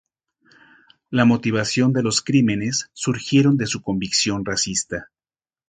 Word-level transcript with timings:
La 1.11 1.25
motivación 1.25 1.93
de 1.93 2.01
los 2.01 2.23
crímenes 2.23 2.89
surgieron 2.91 3.55
de 3.55 3.67
su 3.67 3.83
convicción 3.83 4.43
racista. 4.43 5.11